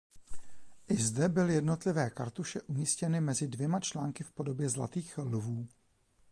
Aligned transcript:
I 0.89 0.95
zde 0.95 1.29
byly 1.29 1.53
jednotlivé 1.53 2.09
kartuše 2.09 2.61
umístěny 2.61 3.21
mezi 3.21 3.47
dvěma 3.47 3.79
články 3.79 4.23
v 4.23 4.31
podobě 4.31 4.69
zlatých 4.69 5.17
lvů. 5.17 5.67